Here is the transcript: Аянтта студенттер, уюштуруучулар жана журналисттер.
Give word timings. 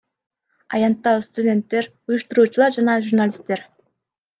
Аянтта 0.77 1.11
студенттер, 1.29 1.91
уюштуруучулар 2.09 2.77
жана 2.83 3.01
журналисттер. 3.09 3.69